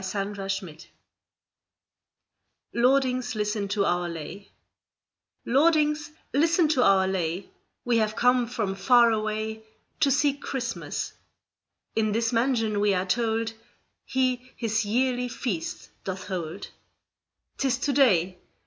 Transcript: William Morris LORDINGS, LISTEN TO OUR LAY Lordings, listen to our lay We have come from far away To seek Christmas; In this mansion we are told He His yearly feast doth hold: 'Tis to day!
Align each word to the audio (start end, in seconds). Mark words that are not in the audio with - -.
William 0.15 0.33
Morris 0.35 0.87
LORDINGS, 2.73 3.35
LISTEN 3.35 3.67
TO 3.67 3.85
OUR 3.85 4.09
LAY 4.09 4.49
Lordings, 5.45 6.09
listen 6.33 6.67
to 6.69 6.81
our 6.81 7.07
lay 7.07 7.51
We 7.85 7.97
have 7.97 8.15
come 8.15 8.47
from 8.47 8.73
far 8.73 9.11
away 9.11 9.61
To 9.99 10.09
seek 10.09 10.41
Christmas; 10.41 11.13
In 11.95 12.13
this 12.13 12.33
mansion 12.33 12.79
we 12.79 12.95
are 12.95 13.05
told 13.05 13.53
He 14.03 14.51
His 14.55 14.85
yearly 14.85 15.27
feast 15.27 15.91
doth 16.03 16.25
hold: 16.29 16.69
'Tis 17.59 17.77
to 17.77 17.93
day! 17.93 18.39